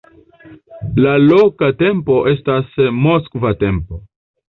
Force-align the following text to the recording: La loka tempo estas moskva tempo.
La 1.03 1.11
loka 1.27 1.71
tempo 1.83 2.19
estas 2.35 2.75
moskva 3.07 3.57
tempo. 3.65 4.05